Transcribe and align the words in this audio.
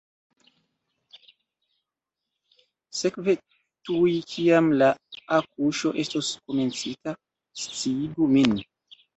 Sekve 3.01 3.35
tuj 3.89 4.15
kiam 4.31 4.73
la 4.83 4.89
akuŝo 5.41 5.95
estos 6.05 6.33
komencita, 6.41 7.15
sciigu 7.67 8.33
min. 8.37 8.61